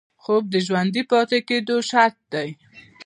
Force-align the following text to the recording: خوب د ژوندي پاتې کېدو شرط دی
خوب 0.23 0.43
د 0.53 0.55
ژوندي 0.67 1.03
پاتې 1.11 1.37
کېدو 1.47 1.75
شرط 1.89 2.17
دی 2.33 2.49